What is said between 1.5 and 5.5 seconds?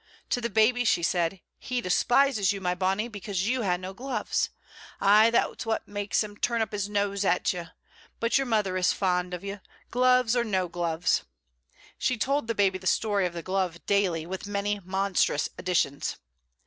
"He despises you, my bonny, because you hae no gloves. Ay,